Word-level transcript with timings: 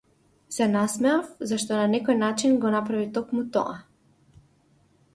Се 0.53 0.67
насмеав, 0.71 1.27
зашто 1.51 1.77
на 1.81 1.85
некој 1.93 2.19
начин 2.23 2.59
го 2.65 2.75
направи 2.79 3.13
токму 3.21 3.49
тоа. 3.59 3.81